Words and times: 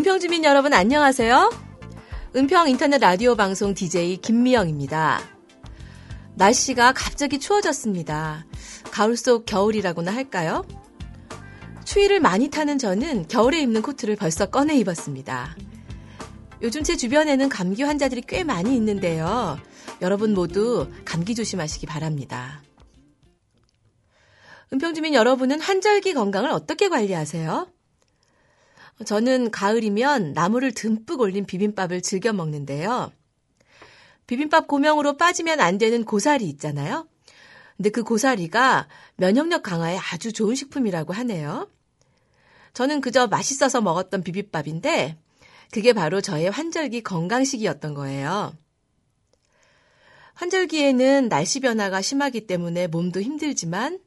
은평 0.00 0.18
주민 0.18 0.44
여러분 0.44 0.72
안녕하세요. 0.72 1.52
은평 2.34 2.70
인터넷 2.70 2.96
라디오 2.96 3.34
방송 3.34 3.74
DJ 3.74 4.16
김미영입니다. 4.16 5.20
날씨가 6.36 6.94
갑자기 6.94 7.38
추워졌습니다. 7.38 8.46
가을 8.92 9.18
속 9.18 9.44
겨울이라고나 9.44 10.10
할까요? 10.10 10.64
추위를 11.84 12.18
많이 12.18 12.48
타는 12.48 12.78
저는 12.78 13.28
겨울에 13.28 13.60
입는 13.60 13.82
코트를 13.82 14.16
벌써 14.16 14.46
꺼내 14.46 14.74
입었습니다. 14.76 15.54
요즘 16.62 16.82
제 16.82 16.96
주변에는 16.96 17.50
감기 17.50 17.82
환자들이 17.82 18.22
꽤 18.26 18.42
많이 18.42 18.74
있는데요. 18.76 19.58
여러분 20.00 20.32
모두 20.32 20.88
감기 21.04 21.34
조심하시기 21.34 21.84
바랍니다. 21.84 22.62
은평주민 24.72 25.12
여러분은 25.12 25.60
환절기 25.60 26.14
건강을 26.14 26.48
어떻게 26.48 26.88
관리하세요? 26.88 27.70
저는 29.04 29.50
가을이면 29.50 30.32
나물을 30.32 30.72
듬뿍 30.72 31.20
올린 31.20 31.46
비빔밥을 31.46 32.02
즐겨 32.02 32.32
먹는데요. 32.32 33.12
비빔밥 34.26 34.68
고명으로 34.68 35.16
빠지면 35.16 35.60
안 35.60 35.78
되는 35.78 36.04
고사리 36.04 36.44
있잖아요. 36.50 37.08
근데 37.76 37.90
그 37.90 38.02
고사리가 38.02 38.88
면역력 39.16 39.62
강화에 39.62 39.98
아주 39.98 40.32
좋은 40.32 40.54
식품이라고 40.54 41.12
하네요. 41.14 41.68
저는 42.74 43.00
그저 43.00 43.26
맛있어서 43.26 43.80
먹었던 43.80 44.22
비빔밥인데 44.22 45.18
그게 45.72 45.92
바로 45.92 46.20
저의 46.20 46.50
환절기 46.50 47.02
건강식이었던 47.02 47.94
거예요. 47.94 48.52
환절기에는 50.34 51.28
날씨 51.28 51.60
변화가 51.60 52.02
심하기 52.02 52.46
때문에 52.46 52.86
몸도 52.86 53.20
힘들지만 53.20 53.98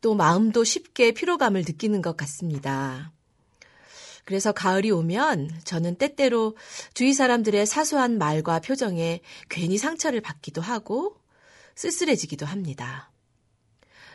또 0.00 0.14
마음도 0.14 0.64
쉽게 0.64 1.12
피로감을 1.12 1.62
느끼는 1.66 2.02
것 2.02 2.16
같습니다. 2.16 3.12
그래서 4.26 4.50
가을이 4.50 4.90
오면 4.90 5.50
저는 5.64 5.94
때때로 5.94 6.56
주위 6.94 7.14
사람들의 7.14 7.64
사소한 7.64 8.18
말과 8.18 8.58
표정에 8.58 9.20
괜히 9.48 9.78
상처를 9.78 10.20
받기도 10.20 10.60
하고 10.60 11.16
쓸쓸해지기도 11.76 12.44
합니다. 12.44 13.12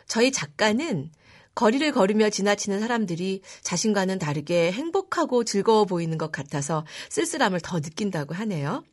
저희 0.06 0.30
작가는 0.30 1.10
거리를 1.54 1.90
걸으며 1.92 2.28
지나치는 2.28 2.80
사람들이 2.80 3.40
자신과는 3.62 4.18
다르게 4.18 4.70
행복하고 4.70 5.44
즐거워 5.44 5.86
보이는 5.86 6.18
것 6.18 6.30
같아서 6.30 6.84
쓸쓸함을 7.08 7.60
더 7.60 7.80
느낀다고 7.80 8.34
하네요. 8.34 8.84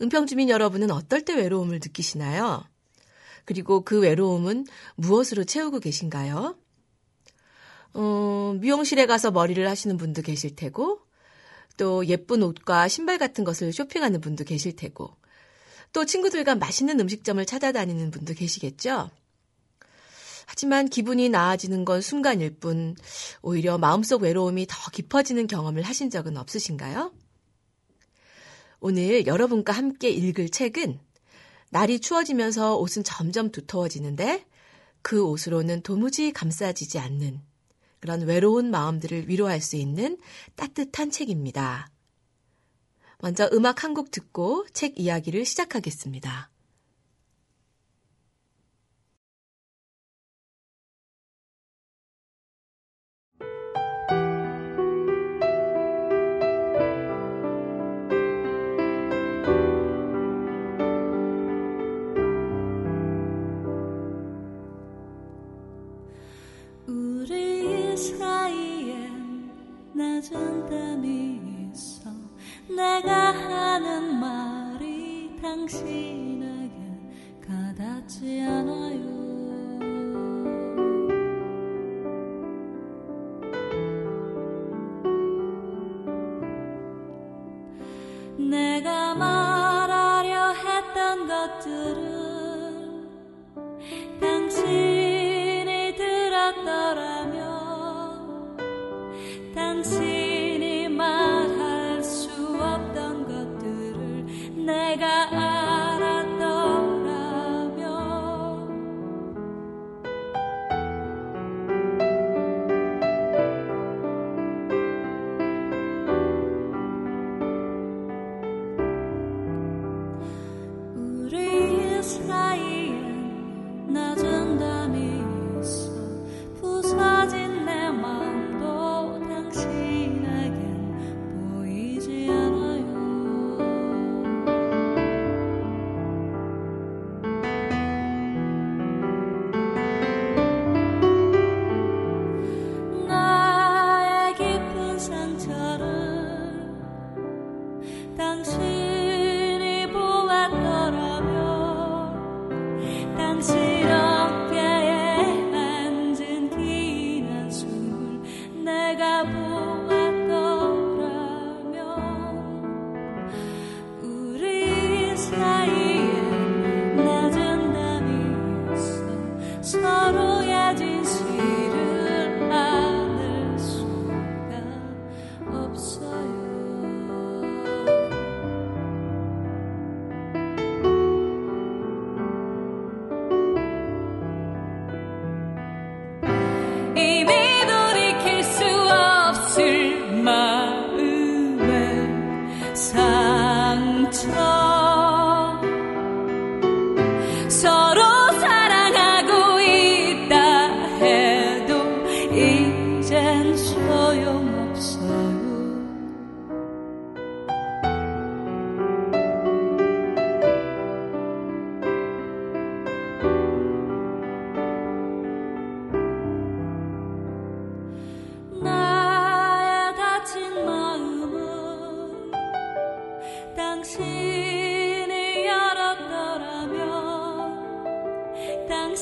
은평주민 0.00 0.48
여러분은 0.48 0.92
어떨 0.92 1.24
때 1.24 1.34
외로움을 1.34 1.80
느끼시나요? 1.82 2.64
그리고 3.44 3.84
그 3.84 3.98
외로움은 3.98 4.64
무엇으로 4.94 5.42
채우고 5.42 5.80
계신가요? 5.80 6.56
어, 7.94 8.56
미용실에 8.60 9.06
가서 9.06 9.30
머리를 9.30 9.68
하시는 9.68 9.96
분도 9.96 10.22
계실 10.22 10.56
테고, 10.56 11.00
또 11.76 12.06
예쁜 12.06 12.42
옷과 12.42 12.88
신발 12.88 13.18
같은 13.18 13.44
것을 13.44 13.72
쇼핑하는 13.72 14.20
분도 14.20 14.44
계실 14.44 14.76
테고, 14.76 15.16
또 15.92 16.04
친구들과 16.04 16.54
맛있는 16.54 16.98
음식점을 17.00 17.44
찾아다니는 17.44 18.10
분도 18.10 18.34
계시겠죠? 18.34 19.10
하지만 20.46 20.88
기분이 20.88 21.28
나아지는 21.28 21.84
건 21.84 22.00
순간일 22.00 22.56
뿐, 22.56 22.94
오히려 23.42 23.78
마음속 23.78 24.22
외로움이 24.22 24.66
더 24.68 24.90
깊어지는 24.90 25.46
경험을 25.46 25.82
하신 25.82 26.10
적은 26.10 26.36
없으신가요? 26.36 27.12
오늘 28.80 29.26
여러분과 29.26 29.72
함께 29.72 30.10
읽을 30.10 30.48
책은 30.48 30.98
날이 31.70 32.00
추워지면서 32.00 32.76
옷은 32.76 33.04
점점 33.04 33.50
두터워지는데 33.50 34.44
그 35.02 35.24
옷으로는 35.24 35.82
도무지 35.82 36.32
감싸지지 36.32 36.98
않는 36.98 37.40
그런 38.02 38.22
외로운 38.22 38.72
마음들을 38.72 39.28
위로할 39.28 39.60
수 39.60 39.76
있는 39.76 40.18
따뜻한 40.56 41.12
책입니다. 41.12 41.88
먼저 43.20 43.48
음악 43.52 43.84
한 43.84 43.94
곡 43.94 44.10
듣고 44.10 44.66
책 44.72 44.98
이야기를 44.98 45.44
시작하겠습니다. 45.44 46.50
낮은 69.94 70.66
땀이 70.66 71.70
있어. 71.72 72.10
내가 72.68 73.30
하는 73.30 74.18
말이 74.18 75.36
당신에게 75.40 76.72
가닿지 77.46 78.40
않아요 78.40 79.11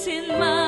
열었 0.08 0.59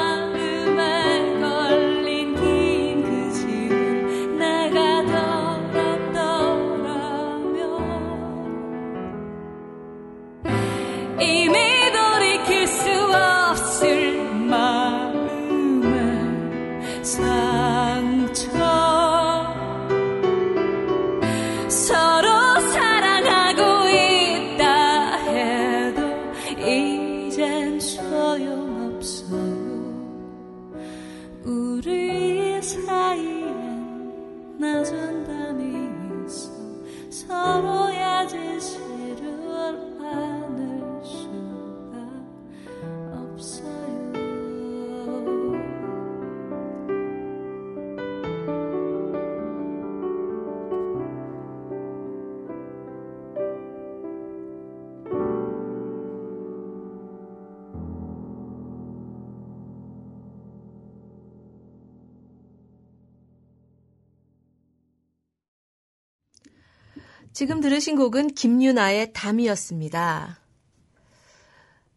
지금 67.32 67.61
들으신 67.61 67.96
곡은 67.96 68.34
김유나의 68.34 69.12
담이었습니다. 69.14 70.38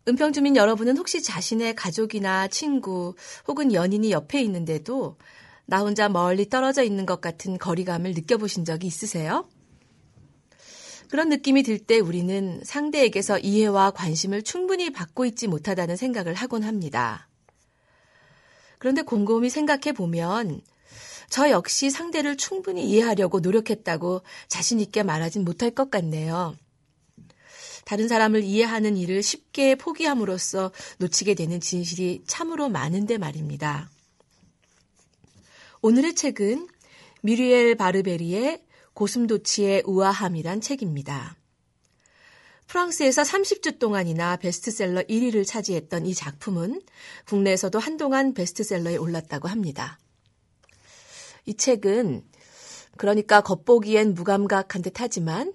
은평주민 0.08 0.56
여러분은 0.56 0.98
혹시 0.98 1.22
자신의 1.22 1.76
가족이나 1.76 2.48
친구 2.48 3.16
혹은 3.48 3.74
연인이 3.74 4.12
옆에 4.12 4.42
있는데도 4.44 5.18
나 5.66 5.80
혼자 5.80 6.08
멀리 6.08 6.48
떨어져 6.48 6.84
있는 6.84 7.06
것 7.06 7.20
같은 7.20 7.58
거리감을 7.58 8.14
느껴보신 8.14 8.64
적이 8.64 8.88
있으세요? 8.88 9.50
그런 11.10 11.30
느낌이 11.30 11.64
들 11.64 11.80
때 11.80 12.00
우리는 12.00 12.62
상대에게서 12.64 13.40
이해와 13.40 13.92
관심을 13.92 14.42
충분히 14.44 14.92
받고 14.92 15.26
있지 15.26 15.48
못하다는 15.48 15.98
생각을 15.98 16.34
하곤 16.34 16.64
합니다. 16.64 17.28
그런데 18.80 19.02
곰곰이 19.02 19.50
생각해 19.50 19.92
보면 19.94 20.62
저 21.30 21.50
역시 21.50 21.90
상대를 21.90 22.38
충분히 22.38 22.90
이해하려고 22.90 23.40
노력했다고 23.40 24.22
자신있게 24.48 25.04
말하진 25.04 25.44
못할 25.44 25.72
것 25.72 25.90
같네요. 25.90 26.56
다른 27.86 28.08
사람을 28.08 28.44
이해하는 28.44 28.98
일을 28.98 29.22
쉽게 29.22 29.76
포기함으로써 29.76 30.72
놓치게 30.98 31.36
되는 31.36 31.60
진실이 31.60 32.24
참으로 32.26 32.68
많은데 32.68 33.18
말입니다. 33.18 33.90
오늘의 35.82 36.16
책은 36.16 36.68
미리엘 37.22 37.76
바르베리의 37.76 38.64
고슴도치의 38.94 39.84
우아함이란 39.86 40.62
책입니다. 40.62 41.36
프랑스에서 42.68 43.22
30주 43.22 43.78
동안이나 43.78 44.38
베스트셀러 44.38 45.04
1위를 45.04 45.46
차지했던 45.46 46.08
이 46.08 46.16
작품은 46.16 46.82
국내에서도 47.26 47.78
한동안 47.78 48.34
베스트셀러에 48.34 48.98
올랐다고 48.98 49.48
합니다. 49.48 50.00
이 51.46 51.56
책은 51.56 52.24
그러니까 52.98 53.42
겉보기엔 53.42 54.14
무감각한 54.14 54.82
듯 54.82 55.00
하지만 55.00 55.54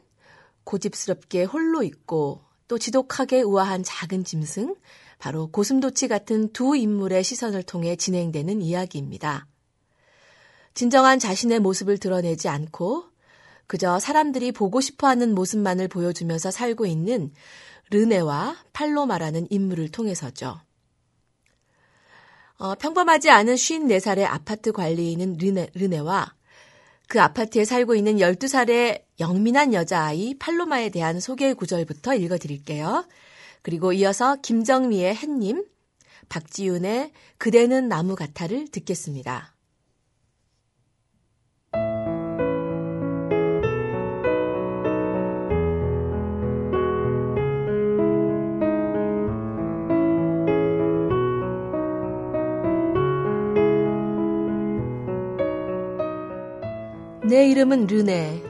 고집스럽게 0.64 1.44
홀로 1.44 1.82
있고 1.82 2.42
또 2.68 2.78
지독하게 2.78 3.42
우아한 3.42 3.82
작은 3.82 4.24
짐승, 4.24 4.76
바로 5.18 5.48
고슴도치 5.48 6.08
같은 6.08 6.52
두 6.52 6.76
인물의 6.76 7.24
시선을 7.24 7.64
통해 7.64 7.96
진행되는 7.96 8.62
이야기입니다. 8.62 9.46
진정한 10.74 11.18
자신의 11.18 11.60
모습을 11.60 11.98
드러내지 11.98 12.48
않고 12.48 13.04
그저 13.66 13.98
사람들이 13.98 14.52
보고 14.52 14.80
싶어 14.80 15.08
하는 15.08 15.34
모습만을 15.34 15.88
보여주면서 15.88 16.50
살고 16.50 16.86
있는 16.86 17.32
르네와 17.90 18.56
팔로마라는 18.72 19.48
인물을 19.50 19.90
통해서죠. 19.90 20.60
어, 22.60 22.76
평범하지 22.76 23.30
않은 23.30 23.54
54살의 23.56 24.24
아파트 24.24 24.70
관리인은 24.70 25.38
르네, 25.38 25.70
르네 25.74 25.98
와 25.98 26.40
그 27.10 27.20
아파트에 27.20 27.64
살고 27.64 27.96
있는 27.96 28.18
12살의 28.18 29.02
영민한 29.18 29.74
여자아이 29.74 30.38
팔로마에 30.38 30.90
대한 30.90 31.18
소개 31.18 31.52
구절부터 31.54 32.14
읽어드릴게요. 32.14 33.04
그리고 33.62 33.92
이어서 33.92 34.36
김정미의 34.36 35.16
햇님, 35.16 35.64
박지윤의 36.28 37.10
그대는 37.36 37.88
나무 37.88 38.14
같아를 38.14 38.68
듣겠습니다. 38.68 39.56
내 57.30 57.46
이름은 57.46 57.86
르네. 57.86 58.42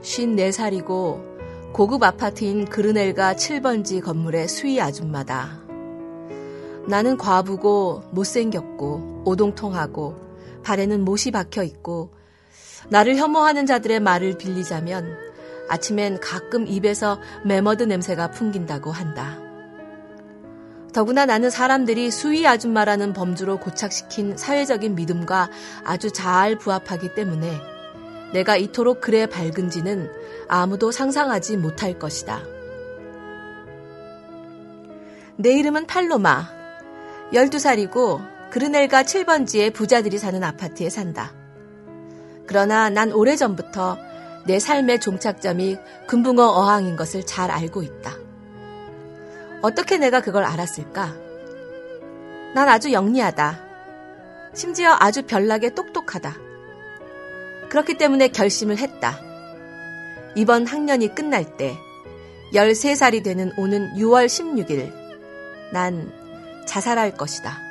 54살이고 0.00 1.72
고급 1.72 2.04
아파트인 2.04 2.66
그르넬가 2.66 3.34
7번지 3.34 4.00
건물의 4.00 4.46
수위 4.46 4.80
아줌마다. 4.80 5.58
나는 6.86 7.16
과부고 7.16 8.04
못생겼고 8.12 9.24
오동통하고 9.24 10.14
발에는 10.62 11.04
못이 11.04 11.32
박혀 11.32 11.64
있고 11.64 12.14
나를 12.90 13.16
혐오하는 13.16 13.66
자들의 13.66 13.98
말을 13.98 14.38
빌리자면 14.38 15.16
아침엔 15.68 16.20
가끔 16.20 16.68
입에서 16.68 17.18
메머드 17.44 17.82
냄새가 17.82 18.30
풍긴다고 18.30 18.92
한다. 18.92 19.40
더구나 20.94 21.26
나는 21.26 21.50
사람들이 21.50 22.12
수위 22.12 22.46
아줌마라는 22.46 23.14
범주로 23.14 23.58
고착시킨 23.58 24.36
사회적인 24.36 24.94
믿음과 24.94 25.50
아주 25.84 26.12
잘 26.12 26.56
부합하기 26.56 27.16
때문에 27.16 27.77
내가 28.32 28.56
이토록 28.56 29.00
그래 29.00 29.26
밝은지는 29.26 30.10
아무도 30.48 30.90
상상하지 30.90 31.56
못할 31.56 31.98
것이다. 31.98 32.42
내 35.36 35.52
이름은 35.52 35.86
팔로마. 35.86 36.48
12살이고 37.32 38.50
그르넬가 38.50 39.02
7번지에 39.02 39.72
부자들이 39.72 40.18
사는 40.18 40.42
아파트에 40.42 40.90
산다. 40.90 41.32
그러나 42.46 42.88
난 42.90 43.12
오래전부터 43.12 43.98
내 44.46 44.58
삶의 44.58 45.00
종착점이 45.00 45.76
금붕어 46.06 46.42
어항인 46.42 46.96
것을 46.96 47.24
잘 47.26 47.50
알고 47.50 47.82
있다. 47.82 48.16
어떻게 49.60 49.98
내가 49.98 50.20
그걸 50.20 50.44
알았을까? 50.44 51.14
난 52.54 52.68
아주 52.68 52.92
영리하다. 52.92 53.60
심지어 54.54 54.96
아주 54.98 55.22
별나게 55.22 55.74
똑똑하다. 55.74 56.47
그렇기 57.68 57.98
때문에 57.98 58.28
결심을 58.28 58.78
했다. 58.78 59.20
이번 60.34 60.66
학년이 60.66 61.14
끝날 61.14 61.56
때 61.56 61.76
13살이 62.54 63.22
되는 63.22 63.52
오는 63.56 63.92
6월 63.94 64.26
16일 64.26 64.92
난 65.72 66.12
자살할 66.66 67.16
것이다. 67.16 67.67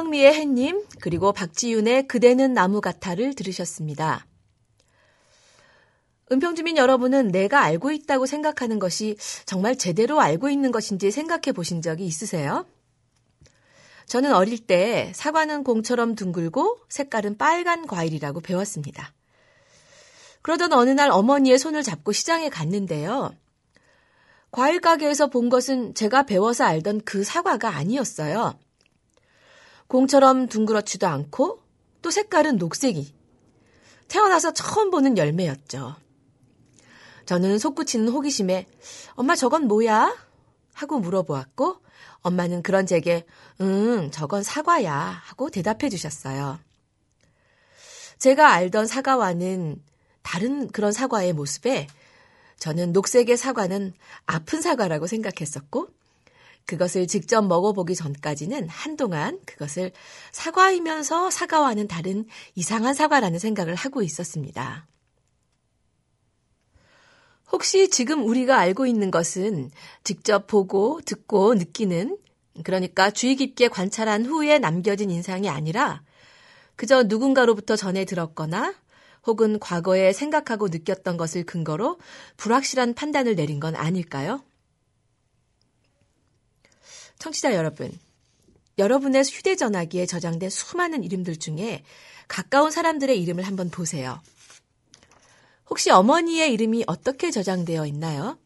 김정미의 0.00 0.32
햇님, 0.32 0.82
그리고 1.02 1.30
박지윤의 1.32 2.08
그대는 2.08 2.54
나무 2.54 2.80
같아를 2.80 3.34
들으셨습니다. 3.34 4.24
은평주민 6.32 6.78
여러분은 6.78 7.28
내가 7.28 7.60
알고 7.60 7.90
있다고 7.90 8.24
생각하는 8.24 8.78
것이 8.78 9.18
정말 9.44 9.76
제대로 9.76 10.18
알고 10.18 10.48
있는 10.48 10.72
것인지 10.72 11.10
생각해 11.10 11.52
보신 11.52 11.82
적이 11.82 12.06
있으세요? 12.06 12.64
저는 14.06 14.34
어릴 14.34 14.58
때 14.66 15.12
사과는 15.14 15.64
공처럼 15.64 16.14
둥글고 16.14 16.78
색깔은 16.88 17.36
빨간 17.36 17.86
과일이라고 17.86 18.40
배웠습니다. 18.40 19.12
그러던 20.40 20.72
어느 20.72 20.88
날 20.88 21.10
어머니의 21.10 21.58
손을 21.58 21.82
잡고 21.82 22.12
시장에 22.12 22.48
갔는데요. 22.48 23.32
과일 24.50 24.80
가게에서 24.80 25.26
본 25.26 25.50
것은 25.50 25.94
제가 25.94 26.22
배워서 26.22 26.64
알던 26.64 27.02
그 27.04 27.22
사과가 27.22 27.76
아니었어요. 27.76 28.58
공처럼 29.90 30.46
둥그렇지도 30.46 31.08
않고 31.08 31.58
또 32.00 32.10
색깔은 32.12 32.58
녹색이. 32.58 33.12
태어나서 34.06 34.52
처음 34.52 34.92
보는 34.92 35.18
열매였죠. 35.18 35.96
저는 37.26 37.58
솟구치는 37.58 38.08
호기심에 38.08 38.68
엄마 39.14 39.34
저건 39.34 39.66
뭐야? 39.66 40.16
하고 40.74 41.00
물어보았고 41.00 41.78
엄마는 42.20 42.62
그런 42.62 42.86
제게 42.86 43.26
응 43.60 44.12
저건 44.12 44.44
사과야 44.44 44.94
하고 44.94 45.50
대답해 45.50 45.88
주셨어요. 45.88 46.60
제가 48.18 48.52
알던 48.52 48.86
사과와는 48.86 49.82
다른 50.22 50.68
그런 50.68 50.92
사과의 50.92 51.32
모습에 51.32 51.88
저는 52.60 52.92
녹색의 52.92 53.36
사과는 53.36 53.92
아픈 54.26 54.60
사과라고 54.62 55.08
생각했었고 55.08 55.88
그것을 56.70 57.08
직접 57.08 57.42
먹어보기 57.42 57.96
전까지는 57.96 58.68
한동안 58.68 59.40
그것을 59.44 59.90
사과이면서 60.30 61.28
사과와는 61.28 61.88
다른 61.88 62.26
이상한 62.54 62.94
사과라는 62.94 63.40
생각을 63.40 63.74
하고 63.74 64.02
있었습니다. 64.02 64.86
혹시 67.50 67.90
지금 67.90 68.24
우리가 68.24 68.56
알고 68.56 68.86
있는 68.86 69.10
것은 69.10 69.72
직접 70.04 70.46
보고 70.46 71.00
듣고 71.04 71.54
느끼는 71.54 72.16
그러니까 72.62 73.10
주의 73.10 73.34
깊게 73.34 73.66
관찰한 73.66 74.24
후에 74.24 74.60
남겨진 74.60 75.10
인상이 75.10 75.48
아니라 75.48 76.04
그저 76.76 77.02
누군가로부터 77.02 77.74
전해 77.74 78.04
들었거나 78.04 78.74
혹은 79.26 79.58
과거에 79.58 80.12
생각하고 80.12 80.68
느꼈던 80.68 81.16
것을 81.16 81.42
근거로 81.42 81.98
불확실한 82.36 82.94
판단을 82.94 83.34
내린 83.34 83.58
건 83.58 83.74
아닐까요? 83.74 84.44
청취자 87.20 87.54
여러분, 87.54 87.96
여러분의 88.78 89.22
휴대전화기에 89.22 90.06
저장된 90.06 90.50
수많은 90.50 91.04
이름들 91.04 91.36
중에 91.38 91.84
가까운 92.26 92.70
사람들의 92.70 93.20
이름을 93.22 93.46
한번 93.46 93.70
보세요. 93.70 94.20
혹시 95.68 95.90
어머니의 95.90 96.52
이름이 96.54 96.84
어떻게 96.86 97.30
저장되어 97.30 97.86
있나요? 97.86 98.38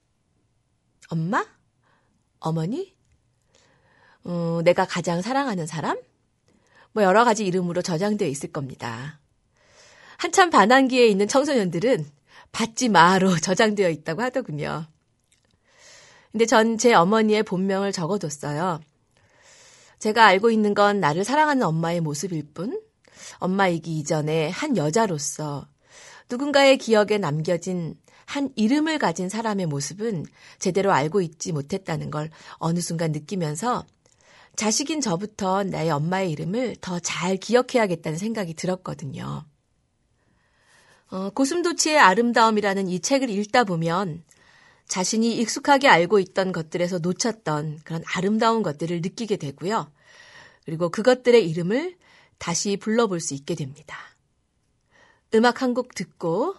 엄마? 1.09 1.47
어머니? 2.41 2.95
어, 4.25 4.61
내가 4.65 4.85
가장 4.87 5.23
사랑하는 5.23 5.67
사람? 5.67 5.97
뭐 6.93 7.03
여러 7.05 7.25
가지 7.25 7.47
이름으로 7.47 7.81
저장되어 7.81 8.27
있을 8.29 8.51
겁니다. 8.51 9.21
한참 10.17 10.51
반항기에 10.51 11.07
있는 11.07 11.29
청소년들은 11.29 12.11
받지 12.51 12.89
마로 12.89 13.37
저장되어 13.41 13.89
있다고 13.89 14.23
하더군요. 14.23 14.87
근데 16.35 16.47
전 16.47 16.79
제 16.79 16.93
어머니의 16.93 17.45
본명을 17.45 17.93
적어뒀어요. 17.93 18.81
제가 20.01 20.27
알고 20.27 20.51
있는 20.51 20.75
건 20.75 20.99
나를 20.99 21.23
사랑하는 21.23 21.63
엄마의 21.63 22.01
모습일 22.01 22.49
뿐, 22.53 22.83
엄마이기 23.39 23.97
이전에 24.01 24.49
한 24.49 24.77
여자로서 24.77 25.69
누군가의 26.29 26.79
기억에 26.79 27.19
남겨진 27.19 27.95
한 28.27 28.51
이름을 28.57 28.99
가진 28.99 29.29
사람의 29.29 29.67
모습은 29.67 30.27
제대로 30.59 30.91
알고 30.91 31.21
있지 31.21 31.53
못했다는 31.53 32.11
걸 32.11 32.31
어느 32.55 32.81
순간 32.81 33.13
느끼면서 33.13 33.87
자식인 34.57 35.01
저부터 35.01 35.63
나의 35.63 35.91
엄마의 35.93 36.33
이름을 36.33 36.75
더 36.81 36.99
잘 36.99 37.37
기억해야겠다는 37.37 38.19
생각이 38.19 38.55
들었거든요. 38.55 39.45
어, 41.13 41.31
고슴도치의 41.31 41.97
아름다움이라는 42.01 42.89
이 42.89 42.99
책을 42.99 43.31
읽다 43.31 43.63
보면 43.63 44.25
자신이 44.89 45.37
익숙하게 45.39 45.89
알고 45.89 46.19
있던 46.21 46.53
것들에서 46.53 46.99
놓쳤던 46.99 47.81
그런 47.85 48.03
아름다운 48.15 48.63
것들을 48.63 49.01
느끼게 49.01 49.37
되고요. 49.37 49.91
그리고 50.65 50.89
그것들의 50.91 51.49
이름을 51.51 51.97
다시 52.39 52.77
불러볼 52.77 53.21
수 53.21 53.35
있게 53.35 53.55
됩니다. 53.55 53.97
음악 55.35 55.63
한 55.63 55.75
곡 55.75 55.95
듣고 55.95 56.55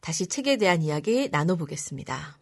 다시 0.00 0.26
책에 0.26 0.56
대한 0.56 0.82
이야기 0.82 1.28
나눠보겠습니다. 1.30 2.41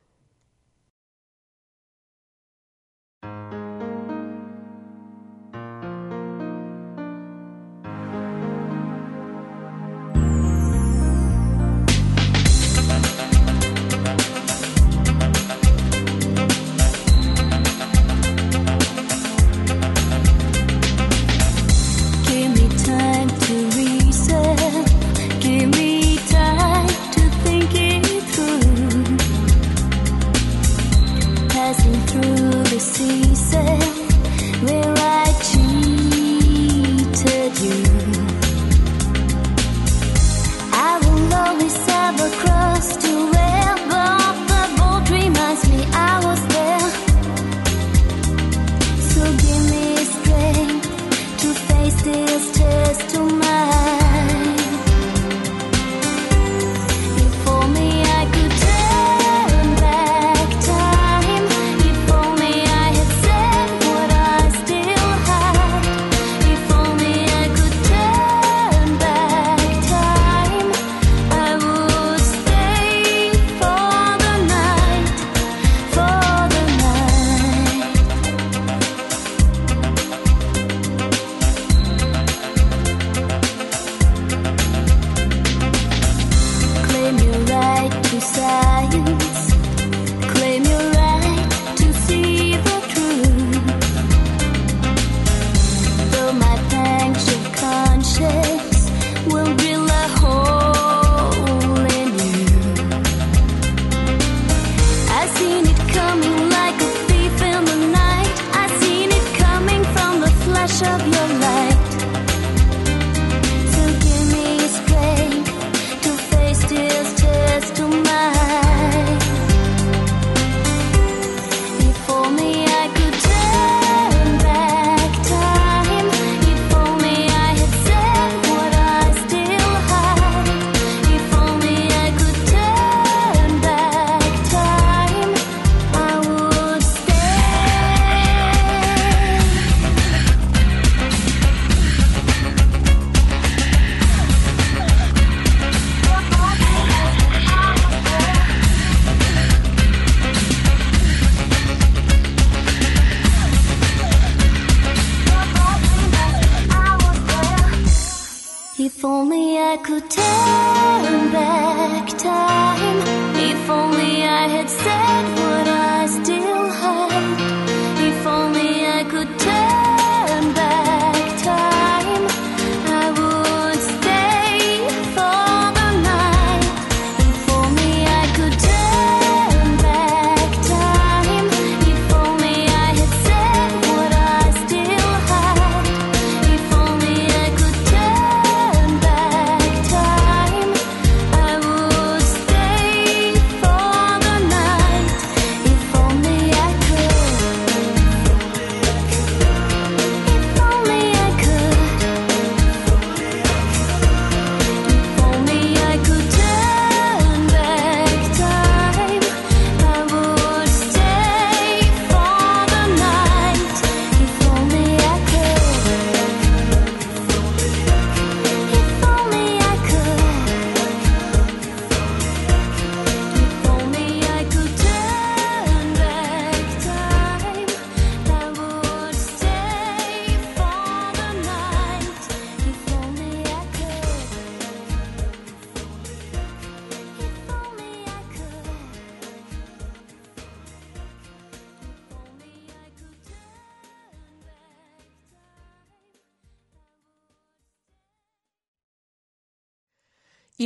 precises. 32.81 33.90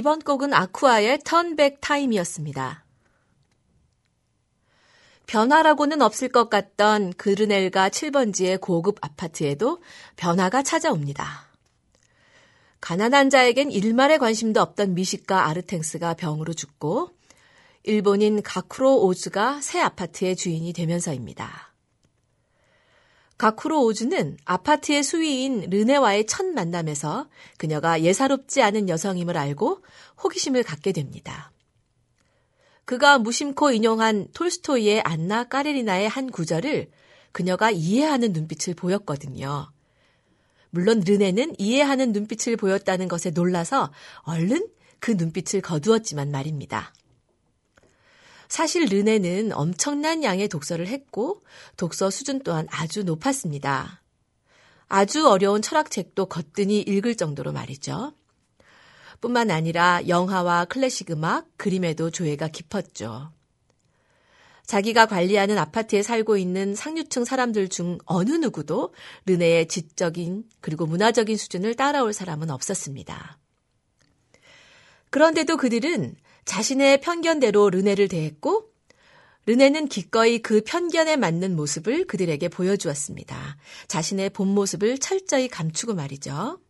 이번 0.05 0.19
곡은 0.19 0.53
아쿠아의 0.53 1.21
턴백 1.25 1.81
타임이었습니다. 1.81 2.85
변화라고는 5.27 6.03
없을 6.03 6.29
것 6.29 6.51
같던 6.51 7.15
그르넬과 7.15 7.89
7번지의 7.89 8.61
고급 8.61 8.99
아파트에도 9.01 9.81
변화가 10.17 10.63
찾아옵니다. 10.63 11.49
가난한 12.83 13.31
자에겐 13.31 13.71
일말의 13.71 14.19
관심도 14.19 14.61
없던 14.61 14.93
미식가 14.93 15.47
아르탱스가 15.47 16.13
병으로 16.13 16.53
죽고 16.53 17.09
일본인 17.85 18.43
가쿠로 18.43 19.07
오즈가 19.07 19.63
새 19.63 19.81
아파트의 19.81 20.37
주인이 20.37 20.71
되면서입니다. 20.75 21.74
가쿠로 23.45 23.85
오즈는 23.85 24.39
아파트의 24.47 25.03
수위인 25.03 25.69
르네와의 25.69 26.27
첫 26.27 26.47
만남에서 26.47 27.29
그녀가 27.59 28.01
예사롭지 28.01 28.63
않은 28.63 28.89
여성임을 28.89 29.37
알고 29.37 29.85
호기심을 30.23 30.63
갖게 30.63 30.93
됩니다. 30.93 31.53
그가 32.87 33.19
무심코 33.19 33.71
인용한 33.73 34.29
톨스토이의 34.33 35.03
안나 35.03 35.45
까레리나의 35.45 36.09
한 36.09 36.31
구절을 36.31 36.91
그녀가 37.33 37.71
이해하는 37.71 38.33
눈빛을 38.33 38.73
보였거든요. 38.73 39.71
물론 40.71 41.03
르네는 41.07 41.57
이해하는 41.59 42.13
눈빛을 42.13 42.57
보였다는 42.57 43.09
것에 43.09 43.29
놀라서 43.29 43.93
얼른 44.23 44.69
그 45.01 45.11
눈빛을 45.11 45.61
거두었지만 45.61 46.31
말입니다. 46.31 46.95
사실 48.49 48.85
르네는 48.85 49.53
엄청난 49.53 50.23
양의 50.23 50.49
독서를 50.49 50.87
했고 50.87 51.43
독서 51.77 52.11
수준 52.11 52.43
또한 52.43 52.67
아주 52.71 53.05
높았습니다. 53.05 54.03
아주 54.89 55.29
어려운 55.29 55.63
철학책도 55.63 56.27
거뜬히 56.27 56.81
읽을 56.81 57.17
정도로 57.17 57.53
말이죠. 57.53 58.13
뿐만 59.21 59.51
아니라 59.51 60.07
영화와 60.07 60.67
클래식 60.67 61.11
음악, 61.11 61.49
그림에도 61.57 62.11
조예가 62.11 62.49
깊었죠. 62.49 63.33
자기가 64.67 65.07
관리하는 65.07 65.59
아파트에 65.59 66.03
살고 66.03 66.37
있는 66.37 66.75
상류층 66.75 67.25
사람들 67.25 67.69
중 67.69 67.99
어느 68.07 68.31
누구도 68.33 68.95
르네의 69.27 69.69
지적인 69.69 70.45
그리고 70.61 70.87
문화적인 70.87 71.37
수준을 71.37 71.75
따라올 71.75 72.13
사람은 72.13 72.51
없었습니다. 72.51 73.39
그런데도 75.11 75.57
그들은 75.59 76.17
자신의 76.45 77.01
편견대로 77.01 77.71
르네를 77.71 78.09
대했고 78.09 78.71
르네는 79.47 79.89
기꺼이 79.89 80.39
그 80.41 80.63
편견에 80.65 81.17
맞는 81.17 81.55
모습을 81.55 82.07
그들에게 82.07 82.49
보여주었습니다. 82.49 83.57
자신의 83.89 84.31
본 84.31 84.49
모습을 84.49 84.99
철저히 84.99 85.49
감추고 85.49 85.95
말이죠. 85.95 86.61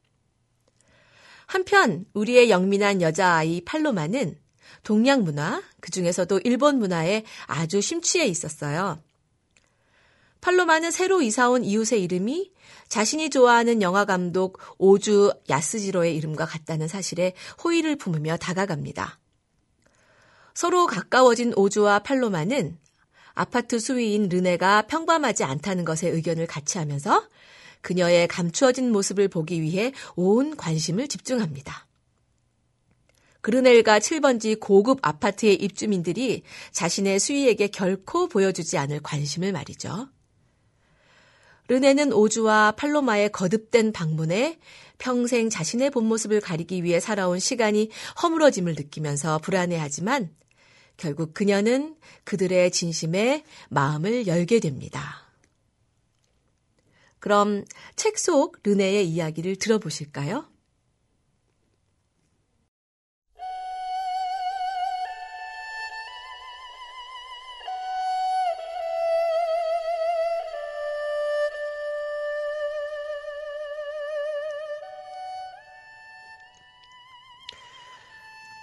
한편 1.46 2.04
우리의 2.14 2.50
영민한 2.50 3.00
여자아이 3.00 3.60
팔로마는 3.64 4.36
동양 4.82 5.22
문화, 5.22 5.62
그 5.80 5.90
중에서도 5.90 6.40
일본 6.44 6.78
문화에 6.78 7.24
아주 7.46 7.80
심취해 7.80 8.26
있었어요. 8.26 9.00
팔로마는 10.40 10.90
새로 10.90 11.22
이사온 11.22 11.64
이웃의 11.64 12.02
이름이 12.02 12.52
자신이 12.88 13.30
좋아하는 13.30 13.80
영화 13.82 14.04
감독 14.04 14.58
오주 14.78 15.32
야스지로의 15.48 16.16
이름과 16.16 16.44
같다는 16.44 16.86
사실에 16.86 17.34
호의를 17.62 17.96
품으며 17.96 18.36
다가갑니다. 18.36 19.18
서로 20.54 20.86
가까워진 20.86 21.52
오주와 21.56 21.98
팔로마는 22.00 22.78
아파트 23.34 23.80
수위인 23.80 24.28
르네가 24.28 24.82
평범하지 24.82 25.42
않다는 25.44 25.84
것에 25.84 26.08
의견을 26.08 26.46
같이 26.46 26.78
하면서 26.78 27.28
그녀의 27.80 28.28
감추어진 28.28 28.90
모습을 28.92 29.28
보기 29.28 29.60
위해 29.60 29.92
온 30.14 30.56
관심을 30.56 31.08
집중합니다. 31.08 31.86
그르넬과 33.40 33.98
7번지 33.98 34.58
고급 34.58 35.00
아파트의 35.02 35.56
입주민들이 35.56 36.44
자신의 36.72 37.18
수위에게 37.20 37.66
결코 37.66 38.26
보여주지 38.28 38.78
않을 38.78 39.00
관심을 39.02 39.52
말이죠. 39.52 40.08
르네는 41.68 42.12
오주와 42.12 42.72
팔로마의 42.72 43.32
거듭된 43.32 43.92
방문에 43.92 44.58
평생 44.98 45.50
자신의 45.50 45.90
본 45.90 46.06
모습을 46.06 46.40
가리기 46.40 46.84
위해 46.84 47.00
살아온 47.00 47.38
시간이 47.38 47.90
허물어짐을 48.22 48.74
느끼면서 48.76 49.38
불안해하지만 49.38 50.30
결국 50.96 51.34
그녀는 51.34 51.96
그들의 52.24 52.70
진심에 52.70 53.44
마음을 53.68 54.26
열게 54.26 54.60
됩니다. 54.60 55.24
그럼 57.18 57.64
책 57.96 58.18
속 58.18 58.58
르네의 58.62 59.08
이야기를 59.08 59.56
들어보실까요? 59.56 60.46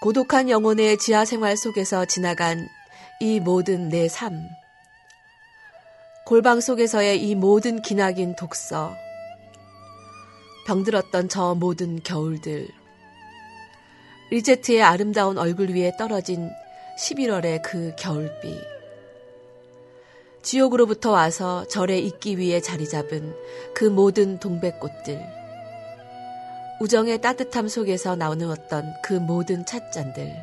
고독한 0.02 0.50
영혼의 0.50 0.98
지하 0.98 1.26
생활 1.26 1.56
속에서 1.56 2.06
지나간 2.06 2.68
이 3.20 3.40
모든 3.40 3.88
내 3.88 4.10
삶. 4.10 4.50
골방 6.26 6.60
속에서의 6.60 7.22
이 7.24 7.36
모든 7.36 7.84
기나긴 7.84 8.36
독서. 8.36 8.96
병들었던 10.66 11.30
저 11.30 11.54
모든 11.54 12.02
겨울들. 12.02 12.68
리제트의 14.32 14.82
아름다운 14.82 15.38
얼굴 15.38 15.70
위에 15.70 15.92
떨어진 16.00 16.50
11월의 16.98 17.62
그 17.62 17.94
겨울비. 17.96 18.60
지옥으로부터 20.42 21.12
와서 21.12 21.68
절에 21.68 22.00
있기 22.00 22.40
위해 22.40 22.60
자리 22.60 22.90
잡은 22.90 23.36
그 23.76 23.86
모든 23.86 24.40
동백꽃들. 24.40 25.41
우정의 26.82 27.22
따뜻함 27.22 27.68
속에서 27.68 28.16
나누었던 28.16 28.96
그 29.04 29.14
모든 29.14 29.64
찻잔들. 29.68 30.34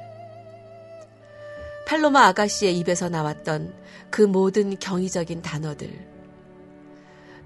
팔로마 1.84 2.26
아가씨의 2.26 2.78
입에서 2.78 3.08
나왔던 3.08 3.74
그 4.08 4.22
모든 4.22 4.78
경이적인 4.78 5.42
단어들. 5.42 5.90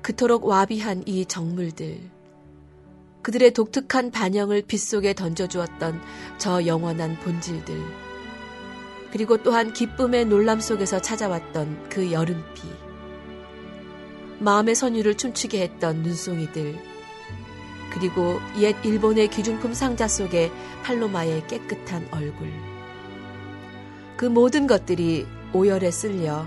그토록 0.03 0.45
와비한 0.45 1.05
이 1.07 1.25
정물들. 1.25 2.01
그들의 3.23 3.53
독특한 3.53 4.11
반영을 4.11 4.61
빗속에 4.61 5.15
던져주었던 5.15 5.99
저 6.37 6.67
영원한 6.67 7.19
본질들. 7.21 7.75
그리고 9.11 9.43
또한 9.43 9.73
기쁨의 9.73 10.27
놀람 10.27 10.61
속에서 10.61 11.01
찾아왔던 11.01 11.89
그 11.89 12.13
여름비. 12.13 12.61
마음의 14.41 14.75
선율을 14.75 15.17
춤추게 15.17 15.63
했던 15.63 16.03
눈송이들. 16.03 16.92
그리고 17.93 18.41
옛 18.59 18.75
일본의 18.83 19.29
귀중품 19.29 19.75
상자 19.75 20.09
속에 20.09 20.51
팔로마의 20.83 21.47
깨끗한 21.47 22.09
얼굴. 22.11 22.51
그 24.17 24.25
모든 24.25 24.67
것들이 24.67 25.27
오열에 25.53 25.91
쓸려 25.91 26.47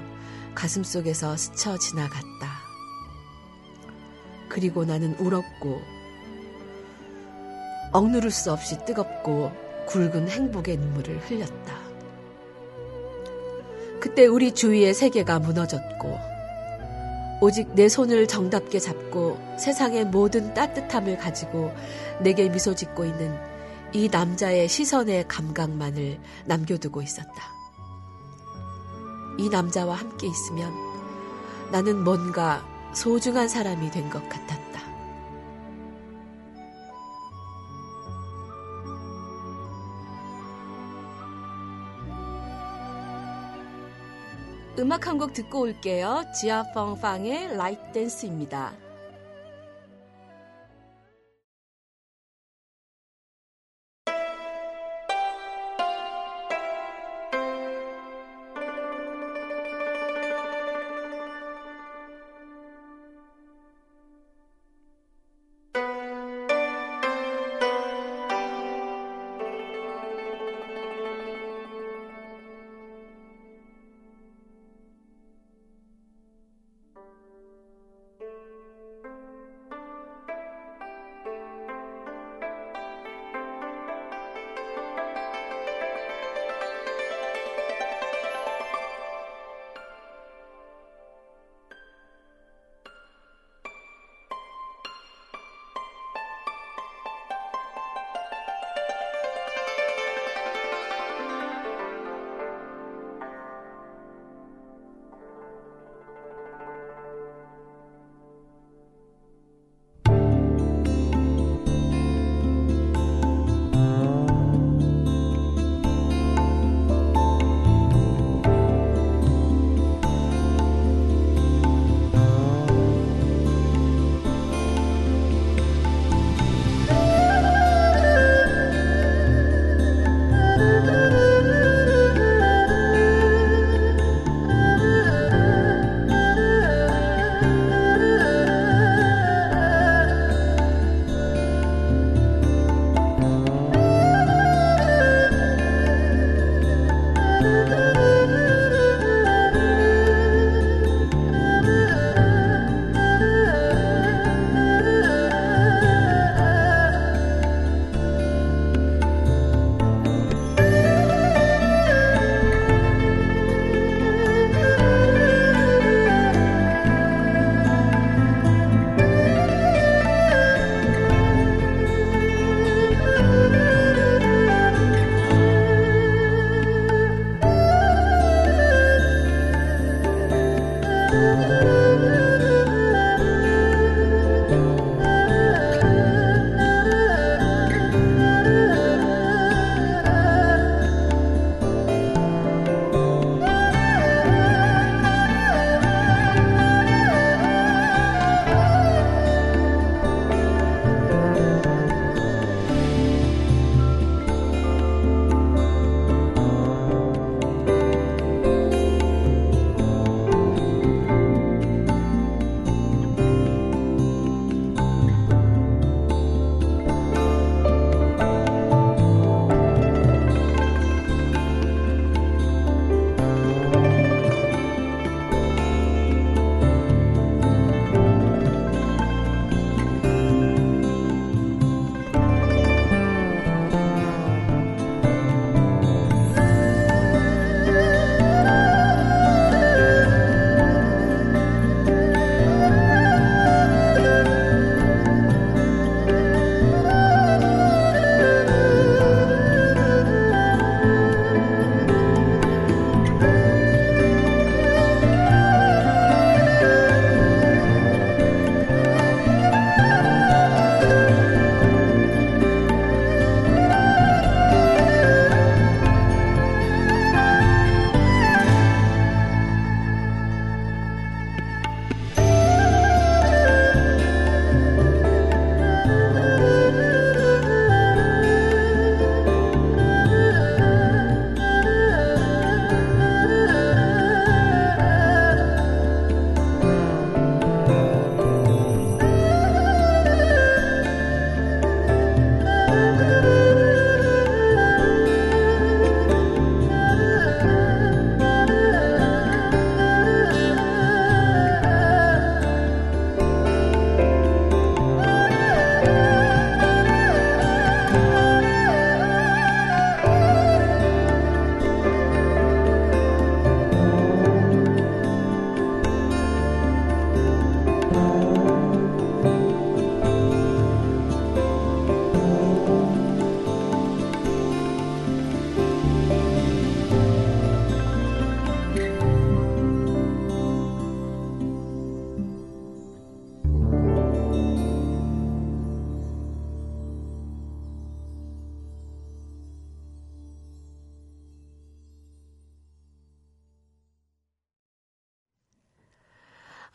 가슴 0.55 0.83
속에서 0.83 1.37
스쳐 1.37 1.77
지나갔다. 1.77 2.65
그리고 4.49 4.85
나는 4.85 5.15
울었고, 5.19 5.81
억누를 7.91 8.31
수 8.31 8.51
없이 8.51 8.77
뜨겁고 8.85 9.51
굵은 9.87 10.29
행복의 10.29 10.77
눈물을 10.77 11.19
흘렸다. 11.19 11.75
그때 13.99 14.25
우리 14.25 14.51
주위의 14.51 14.93
세계가 14.93 15.39
무너졌고, 15.39 16.34
오직 17.41 17.73
내 17.75 17.89
손을 17.89 18.27
정답게 18.27 18.79
잡고 18.79 19.37
세상의 19.59 20.05
모든 20.05 20.53
따뜻함을 20.53 21.17
가지고 21.17 21.71
내게 22.21 22.49
미소 22.49 22.73
짓고 22.73 23.05
있는 23.05 23.37
이 23.93 24.09
남자의 24.09 24.67
시선의 24.67 25.27
감각만을 25.27 26.19
남겨두고 26.45 27.01
있었다. 27.01 27.53
이 29.37 29.49
남자와 29.49 29.95
함께 29.95 30.27
있으면 30.27 30.71
나는 31.71 32.03
뭔가 32.03 32.65
소중한 32.93 33.49
사람이 33.49 33.91
된 33.91 34.09
것 34.09 34.27
같았다. 34.29 34.64
음악 44.77 45.07
한 45.07 45.17
곡 45.17 45.33
듣고 45.33 45.61
올게요. 45.61 46.25
지아펑팡의 46.33 47.55
라이트 47.55 47.91
댄스입니다. 47.93 48.73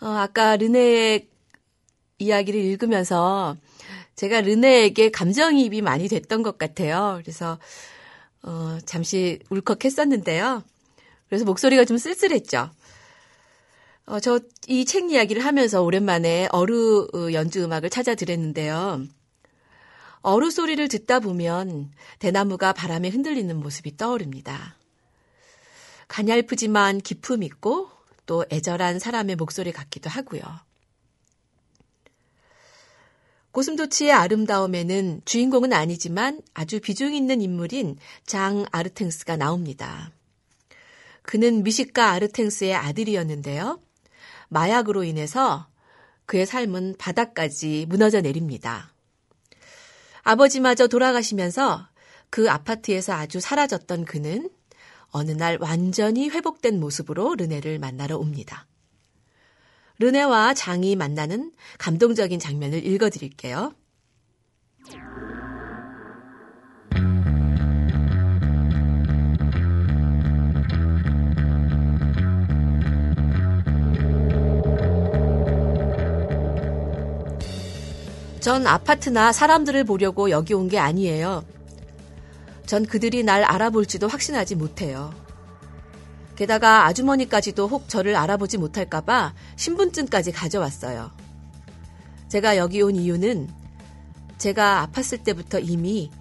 어, 0.01 0.07
아까 0.09 0.57
르네의 0.57 1.29
이야기를 2.19 2.61
읽으면서 2.61 3.57
제가 4.17 4.41
르네에게 4.43 5.11
감정이입이 5.11 5.81
많이 5.83 6.09
됐던 6.09 6.43
것 6.43 6.59
같아요. 6.59 7.19
그래서 7.23 7.59
어, 8.43 8.79
잠시 8.87 9.39
울컥했었는데요. 9.51 10.63
그래서 11.29 11.45
목소리가 11.45 11.85
좀 11.85 11.97
쓸쓸했죠. 11.99 12.71
어, 14.07 14.21
저 14.21 14.41
이 14.67 14.85
책 14.85 15.11
이야기를 15.11 15.45
하면서 15.45 15.83
오랜만에 15.83 16.49
어루 16.53 17.09
어, 17.15 17.33
연주 17.33 17.63
음악을 17.65 17.91
찾아 17.91 18.15
들었는데요. 18.15 19.05
어루 20.23 20.51
소리를 20.51 20.87
듣다 20.89 21.21
보면 21.21 21.91
대나무가 22.19 22.73
바람에 22.73 23.09
흔들리는 23.09 23.55
모습이 23.57 23.97
떠오릅니다. 23.97 24.77
가냘프지만 26.09 26.99
기품 27.01 27.43
있고 27.43 27.91
또 28.31 28.45
애절한 28.49 29.01
사람의 29.01 29.35
목소리 29.35 29.73
같기도 29.73 30.09
하고요. 30.09 30.41
고슴도치의 33.51 34.13
아름다움에는 34.13 35.23
주인공은 35.25 35.73
아니지만 35.73 36.41
아주 36.55 36.79
비중 36.79 37.13
있는 37.13 37.41
인물인 37.43 37.97
장 38.25 38.67
아르탱스가 38.71 39.37
나옵니다. 39.37 40.13
그는 41.23 41.65
미식가 41.65 42.13
아르탱스의 42.13 42.73
아들이었는데요. 42.77 43.81
마약으로 44.49 45.03
인해서 45.03 45.67
그의 46.27 46.47
삶은 46.47 46.99
바닥까지 46.99 47.87
무너져 47.89 48.21
내립니다. 48.21 48.95
아버지마저 50.23 50.87
돌아가시면서 50.87 51.89
그 52.31 52.49
아파트에서 52.49 53.13
아주 53.13 53.41
사라졌던 53.41 54.05
그는 54.05 54.51
어느 55.11 55.33
날 55.33 55.59
완전히 55.61 56.29
회복된 56.29 56.79
모습으로 56.81 57.35
르네를 57.37 57.79
만나러 57.79 58.17
옵니다. 58.17 58.67
르네와 59.99 60.55
장이 60.55 60.97
만나는 60.97 61.53
감동적인 61.79 62.39
장면을 62.41 62.85
읽어드릴게요. 62.87 63.75
전 78.41 78.67
아파트나 78.67 79.33
사람들을 79.33 79.85
보려고 79.85 80.31
여기 80.31 80.55
온 80.55 80.69
게 80.69 80.79
아니에요. 80.79 81.45
전 82.71 82.87
그들이 82.87 83.25
날 83.25 83.43
알아볼지도 83.43 84.07
확신하지 84.07 84.55
못해요. 84.55 85.13
게다가 86.37 86.87
아주머니까지도 86.87 87.67
혹 87.67 87.89
저를 87.89 88.15
알아보지 88.15 88.59
못할까봐 88.59 89.35
신분증까지 89.57 90.31
가져왔어요. 90.31 91.11
제가 92.29 92.57
여기 92.57 92.81
온 92.81 92.95
이유는 92.95 93.49
제가 94.39 94.87
아팠을 94.87 95.25
때부터 95.25 95.59
이미 95.59 96.13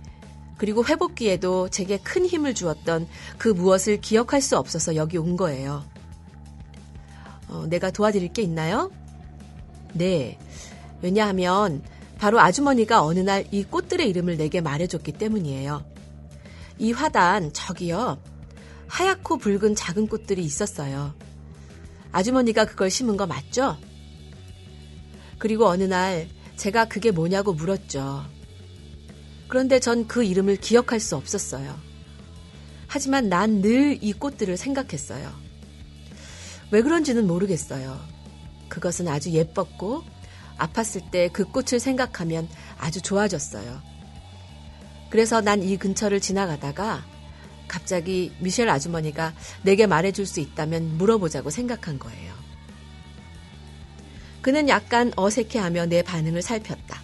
그리고 0.57 0.83
회복기에도 0.83 1.69
제게 1.69 1.99
큰 1.99 2.25
힘을 2.25 2.55
주었던 2.55 3.07
그 3.37 3.49
무엇을 3.49 4.01
기억할 4.01 4.41
수 4.41 4.57
없어서 4.57 4.95
여기 4.95 5.19
온 5.19 5.37
거예요. 5.37 5.85
어, 7.47 7.67
내가 7.67 7.91
도와드릴 7.91 8.33
게 8.33 8.41
있나요? 8.41 8.89
네. 9.93 10.39
왜냐하면 11.03 11.83
바로 12.17 12.39
아주머니가 12.39 13.03
어느 13.03 13.19
날 13.19 13.45
이 13.51 13.63
꽃들의 13.63 14.09
이름을 14.09 14.37
내게 14.37 14.61
말해줬기 14.61 15.11
때문이에요. 15.11 15.98
이 16.79 16.91
화단 16.91 17.51
저기요. 17.53 18.21
하얗고 18.87 19.37
붉은 19.37 19.75
작은 19.75 20.07
꽃들이 20.07 20.43
있었어요. 20.43 21.13
아주머니가 22.11 22.65
그걸 22.65 22.89
심은 22.89 23.17
거 23.17 23.27
맞죠? 23.27 23.77
그리고 25.37 25.67
어느 25.67 25.83
날 25.83 26.27
제가 26.57 26.85
그게 26.85 27.11
뭐냐고 27.11 27.53
물었죠. 27.53 28.25
그런데 29.47 29.79
전 29.79 30.07
그 30.07 30.23
이름을 30.23 30.57
기억할 30.57 30.99
수 30.99 31.15
없었어요. 31.15 31.75
하지만 32.87 33.29
난 33.29 33.61
늘 33.61 33.97
이 34.01 34.13
꽃들을 34.13 34.57
생각했어요. 34.57 35.31
왜 36.71 36.81
그런지는 36.81 37.27
모르겠어요. 37.27 37.99
그것은 38.69 39.07
아주 39.07 39.31
예뻤고 39.31 40.03
아팠을 40.57 41.11
때 41.11 41.29
그 41.31 41.45
꽃을 41.45 41.79
생각하면 41.79 42.47
아주 42.77 43.01
좋아졌어요. 43.01 43.81
그래서 45.09 45.41
난 45.41 45.63
이 45.63 45.77
근처를 45.77 46.19
지나가다가 46.19 47.03
갑자기 47.67 48.31
미셸 48.39 48.69
아주머니가 48.69 49.33
내게 49.63 49.85
말해줄 49.85 50.25
수 50.25 50.39
있다면 50.39 50.97
물어보자고 50.97 51.49
생각한 51.49 51.99
거예요. 51.99 52.33
그는 54.41 54.69
약간 54.69 55.11
어색해하며 55.15 55.87
내 55.87 56.01
반응을 56.01 56.41
살폈다. 56.41 57.01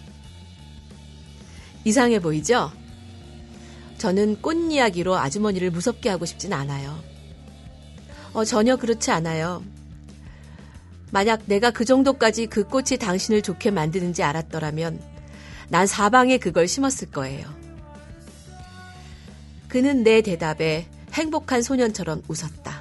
이상해 1.84 2.18
보이죠? 2.20 2.72
저는 3.98 4.42
꽃 4.42 4.54
이야기로 4.72 5.16
아주머니를 5.16 5.70
무섭게 5.70 6.08
하고 6.08 6.24
싶진 6.24 6.52
않아요. 6.52 6.98
어, 8.32 8.44
전혀 8.44 8.76
그렇지 8.76 9.10
않아요. 9.12 9.62
만약 11.12 11.42
내가 11.46 11.70
그 11.70 11.84
정도까지 11.84 12.46
그 12.46 12.64
꽃이 12.64 12.98
당신을 12.98 13.42
좋게 13.42 13.70
만드는지 13.70 14.22
알았더라면 14.22 15.00
난 15.68 15.86
사방에 15.86 16.38
그걸 16.38 16.66
심었을 16.66 17.10
거예요. 17.10 17.65
그는 19.68 20.02
내 20.02 20.22
대답에 20.22 20.86
행복한 21.12 21.62
소년처럼 21.62 22.22
웃었다. 22.28 22.75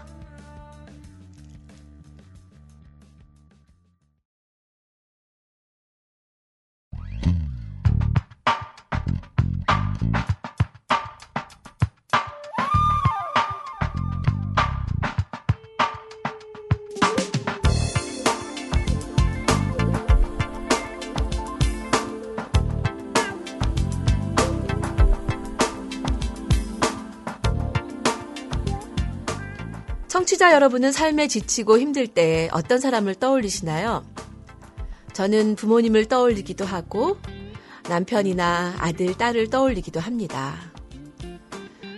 청취자 30.45 30.53
여러분은 30.53 30.91
삶에 30.91 31.27
지치고 31.27 31.79
힘들 31.79 32.07
때 32.07 32.49
어떤 32.51 32.79
사람을 32.79 33.15
떠올리시나요? 33.15 34.05
저는 35.13 35.55
부모님을 35.55 36.05
떠올리기도 36.05 36.65
하고 36.65 37.17
남편이나 37.89 38.75
아들, 38.77 39.17
딸을 39.17 39.49
떠올리기도 39.49 39.99
합니다. 39.99 40.55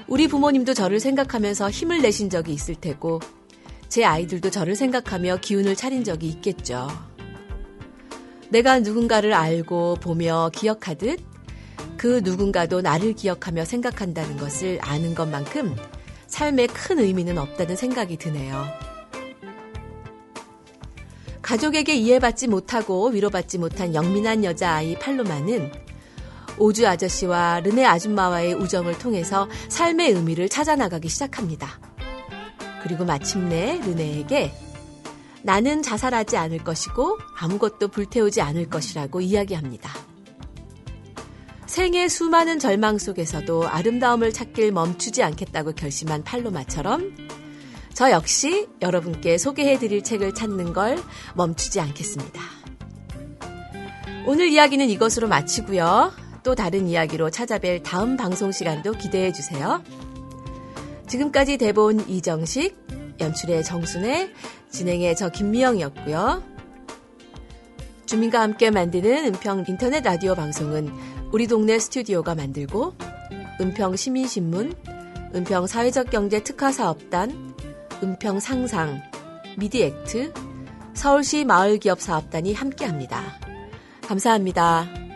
우리 0.07 0.29
부모님도 0.29 0.73
저를 0.73 1.01
생각하면서 1.01 1.69
힘을 1.69 2.01
내신 2.01 2.29
적이 2.29 2.53
있을 2.53 2.75
테고 2.75 3.19
제 3.89 4.05
아이들도 4.05 4.49
저를 4.49 4.77
생각하며 4.77 5.37
기운을 5.41 5.75
차린 5.75 6.05
적이 6.05 6.29
있겠죠. 6.29 6.87
내가 8.49 8.79
누군가를 8.79 9.33
알고 9.33 9.95
보며 9.95 10.49
기억하듯 10.53 11.19
그 11.97 12.21
누군가도 12.23 12.79
나를 12.79 13.13
기억하며 13.13 13.65
생각한다는 13.65 14.37
것을 14.37 14.79
아는 14.81 15.15
것만큼 15.15 15.75
삶에 16.27 16.67
큰 16.67 16.99
의미는 16.99 17.37
없다는 17.37 17.75
생각이 17.75 18.17
드네요. 18.17 18.65
가족에게 21.41 21.95
이해받지 21.95 22.47
못하고 22.47 23.07
위로받지 23.07 23.57
못한 23.57 23.95
영민한 23.95 24.43
여자아이 24.43 24.99
팔로마는 24.99 25.71
오주 26.57 26.87
아저씨와 26.87 27.61
르네 27.61 27.85
아줌마와의 27.85 28.53
우정을 28.55 28.97
통해서 28.97 29.47
삶의 29.69 30.11
의미를 30.11 30.49
찾아나가기 30.49 31.07
시작합니다. 31.07 31.79
그리고 32.83 33.05
마침내 33.05 33.79
르네에게 33.85 34.51
나는 35.43 35.81
자살하지 35.81 36.35
않을 36.35 36.63
것이고 36.63 37.17
아무것도 37.37 37.89
불태우지 37.89 38.41
않을 38.41 38.69
것이라고 38.69 39.21
이야기합니다. 39.21 40.06
생의 41.77 42.09
수많은 42.09 42.57
절망 42.57 42.97
속에서도 42.97 43.67
아름다움을 43.67 44.33
찾길 44.33 44.71
멈추지 44.71 45.21
않겠다고 45.21 45.73
결심한 45.73 46.23
팔로마처럼 46.23 47.15
저 47.93 48.09
역시 48.09 48.67
여러분께 48.81 49.37
소개해드릴 49.37 50.03
책을 50.03 50.33
찾는 50.33 50.73
걸 50.73 50.97
멈추지 51.35 51.79
않겠습니다. 51.79 52.41
오늘 54.25 54.47
이야기는 54.47 54.89
이것으로 54.89 55.27
마치고요. 55.27 56.13
또 56.41 56.55
다른 56.55 56.87
이야기로 56.87 57.29
찾아뵐 57.29 57.83
다음 57.83 58.17
방송 58.17 58.51
시간도 58.51 58.93
기대해 58.93 59.31
주세요. 59.31 59.83
지금까지 61.07 61.59
대본 61.59 62.09
이정식, 62.09 62.75
연출의 63.19 63.63
정순애, 63.63 64.31
진행의 64.71 65.15
저 65.15 65.29
김미영이었고요. 65.29 66.41
주민과 68.07 68.41
함께 68.41 68.71
만드는 68.71 69.25
은평 69.25 69.65
인터넷 69.67 70.01
라디오 70.01 70.33
방송은 70.33 71.16
우리 71.31 71.45
동네 71.45 71.77
스튜디오가 71.77 72.35
만들고 72.35 72.93
은평 73.59 73.95
시민신문, 73.97 74.73
은평 75.35 75.67
사회적 75.67 76.09
경제 76.09 76.41
특화 76.41 76.71
사업단, 76.71 77.53
은평 78.01 78.39
상상, 78.39 79.01
미디액트, 79.57 80.33
서울시 80.93 81.43
마을기업 81.43 81.99
사업단이 81.99 82.53
함께합니다. 82.53 83.21
감사합니다. 84.07 85.06